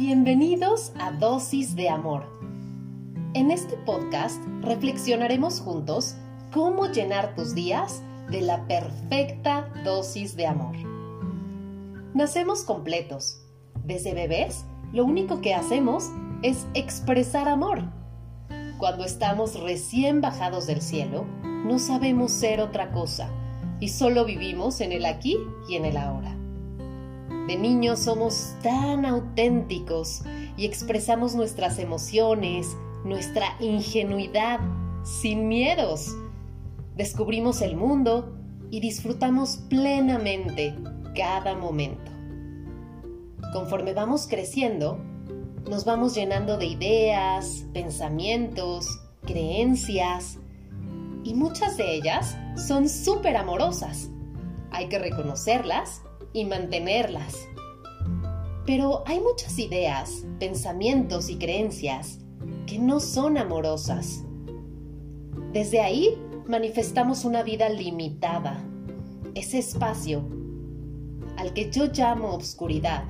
Bienvenidos 0.00 0.92
a 0.98 1.12
Dosis 1.12 1.76
de 1.76 1.90
Amor. 1.90 2.24
En 3.34 3.50
este 3.50 3.76
podcast 3.76 4.42
reflexionaremos 4.62 5.60
juntos 5.60 6.14
cómo 6.54 6.86
llenar 6.86 7.34
tus 7.34 7.54
días 7.54 8.02
de 8.30 8.40
la 8.40 8.66
perfecta 8.66 9.70
dosis 9.84 10.36
de 10.36 10.46
amor. 10.46 10.74
Nacemos 12.14 12.62
completos. 12.62 13.42
Desde 13.84 14.14
bebés, 14.14 14.64
lo 14.90 15.04
único 15.04 15.42
que 15.42 15.52
hacemos 15.52 16.08
es 16.40 16.66
expresar 16.72 17.46
amor. 17.46 17.82
Cuando 18.78 19.04
estamos 19.04 19.60
recién 19.60 20.22
bajados 20.22 20.66
del 20.66 20.80
cielo, 20.80 21.26
no 21.44 21.78
sabemos 21.78 22.32
ser 22.32 22.62
otra 22.62 22.90
cosa 22.90 23.28
y 23.80 23.88
solo 23.88 24.24
vivimos 24.24 24.80
en 24.80 24.92
el 24.92 25.04
aquí 25.04 25.36
y 25.68 25.74
en 25.74 25.84
el 25.84 25.98
ahora. 25.98 26.39
De 27.50 27.56
niños 27.56 27.98
somos 27.98 28.54
tan 28.62 29.04
auténticos 29.04 30.22
y 30.56 30.66
expresamos 30.66 31.34
nuestras 31.34 31.80
emociones, 31.80 32.76
nuestra 33.04 33.56
ingenuidad, 33.58 34.60
sin 35.02 35.48
miedos. 35.48 36.14
Descubrimos 36.94 37.60
el 37.60 37.74
mundo 37.74 38.36
y 38.70 38.78
disfrutamos 38.78 39.56
plenamente 39.68 40.76
cada 41.16 41.56
momento. 41.56 42.12
Conforme 43.52 43.94
vamos 43.94 44.28
creciendo, 44.28 45.00
nos 45.68 45.84
vamos 45.84 46.14
llenando 46.14 46.56
de 46.56 46.66
ideas, 46.66 47.64
pensamientos, 47.72 48.86
creencias, 49.22 50.38
y 51.24 51.34
muchas 51.34 51.76
de 51.76 51.96
ellas 51.96 52.36
son 52.54 52.88
súper 52.88 53.36
amorosas. 53.36 54.08
Hay 54.70 54.88
que 54.88 55.00
reconocerlas 55.00 56.02
y 56.32 56.44
mantenerlas. 56.44 57.48
Pero 58.66 59.02
hay 59.06 59.20
muchas 59.20 59.58
ideas, 59.58 60.24
pensamientos 60.38 61.28
y 61.28 61.36
creencias 61.36 62.18
que 62.66 62.78
no 62.78 63.00
son 63.00 63.38
amorosas. 63.38 64.24
Desde 65.52 65.80
ahí 65.80 66.16
manifestamos 66.46 67.24
una 67.24 67.42
vida 67.42 67.68
limitada, 67.68 68.62
ese 69.34 69.58
espacio 69.58 70.24
al 71.36 71.54
que 71.54 71.70
yo 71.70 71.86
llamo 71.86 72.34
obscuridad, 72.34 73.04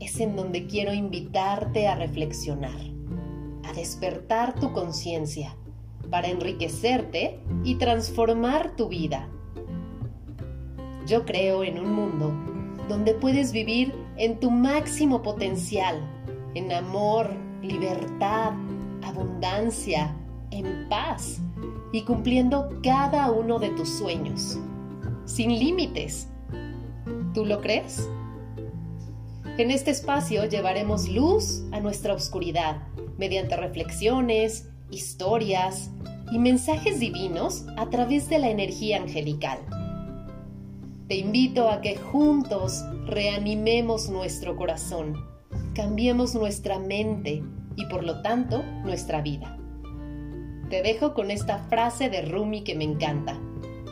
es 0.00 0.18
en 0.18 0.34
donde 0.34 0.66
quiero 0.66 0.94
invitarte 0.94 1.86
a 1.86 1.94
reflexionar, 1.94 2.80
a 3.64 3.72
despertar 3.74 4.58
tu 4.58 4.72
conciencia 4.72 5.54
para 6.10 6.28
enriquecerte 6.28 7.40
y 7.62 7.74
transformar 7.74 8.76
tu 8.76 8.88
vida 8.88 9.28
yo 11.06 11.24
creo 11.24 11.64
en 11.64 11.78
un 11.78 11.92
mundo 11.92 12.32
donde 12.88 13.14
puedes 13.14 13.52
vivir 13.52 13.94
en 14.16 14.38
tu 14.38 14.50
máximo 14.50 15.22
potencial, 15.22 16.00
en 16.54 16.72
amor, 16.72 17.30
libertad, 17.62 18.52
abundancia, 19.02 20.14
en 20.50 20.88
paz 20.88 21.40
y 21.92 22.02
cumpliendo 22.02 22.68
cada 22.82 23.30
uno 23.30 23.58
de 23.58 23.70
tus 23.70 23.88
sueños, 23.88 24.58
sin 25.24 25.58
límites. 25.58 26.28
¿Tú 27.32 27.44
lo 27.44 27.60
crees? 27.60 28.08
En 29.56 29.70
este 29.70 29.90
espacio 29.90 30.46
llevaremos 30.46 31.08
luz 31.08 31.62
a 31.72 31.80
nuestra 31.80 32.14
oscuridad 32.14 32.82
mediante 33.18 33.56
reflexiones, 33.56 34.68
historias 34.90 35.90
y 36.32 36.38
mensajes 36.38 36.98
divinos 36.98 37.64
a 37.76 37.88
través 37.88 38.28
de 38.28 38.38
la 38.38 38.50
energía 38.50 39.00
angelical. 39.00 39.58
Te 41.08 41.16
invito 41.16 41.68
a 41.68 41.82
que 41.82 41.96
juntos 41.96 42.82
reanimemos 43.04 44.08
nuestro 44.08 44.56
corazón, 44.56 45.14
cambiemos 45.74 46.34
nuestra 46.34 46.78
mente 46.78 47.42
y 47.76 47.84
por 47.86 48.04
lo 48.04 48.22
tanto 48.22 48.62
nuestra 48.84 49.20
vida. 49.20 49.58
Te 50.70 50.82
dejo 50.82 51.12
con 51.12 51.30
esta 51.30 51.58
frase 51.68 52.08
de 52.08 52.22
Rumi 52.22 52.64
que 52.64 52.74
me 52.74 52.84
encanta. 52.84 53.38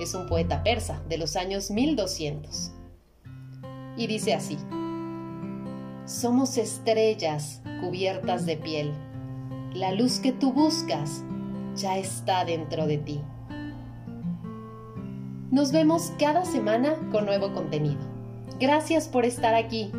Es 0.00 0.14
un 0.14 0.26
poeta 0.26 0.64
persa 0.64 1.00
de 1.08 1.16
los 1.16 1.36
años 1.36 1.70
1200. 1.70 2.72
Y 3.96 4.08
dice 4.08 4.34
así, 4.34 4.58
Somos 6.06 6.58
estrellas 6.58 7.62
cubiertas 7.82 8.46
de 8.46 8.56
piel. 8.56 8.92
La 9.74 9.92
luz 9.92 10.18
que 10.18 10.32
tú 10.32 10.52
buscas 10.52 11.22
ya 11.76 11.98
está 11.98 12.44
dentro 12.44 12.88
de 12.88 12.98
ti. 12.98 13.20
Nos 15.50 15.70
vemos 15.70 16.12
cada 16.18 16.44
semana 16.44 16.96
con 17.12 17.24
nuevo 17.24 17.52
contenido. 17.52 18.00
Gracias 18.58 19.06
por 19.06 19.24
estar 19.24 19.54
aquí. 19.54 19.92